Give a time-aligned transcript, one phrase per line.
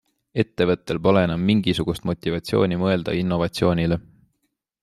[0.43, 4.03] Ettevõtetel pole enam mingisugust motivatsiooni mõelda innovatsioonile.